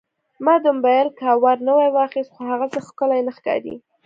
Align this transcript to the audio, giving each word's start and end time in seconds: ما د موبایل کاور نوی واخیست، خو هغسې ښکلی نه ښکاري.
ما 0.45 0.53
د 0.63 0.65
موبایل 0.75 1.07
کاور 1.21 1.57
نوی 1.67 1.89
واخیست، 1.97 2.31
خو 2.33 2.41
هغسې 2.51 2.79
ښکلی 2.87 3.21
نه 3.27 3.31
ښکاري. 3.37 3.75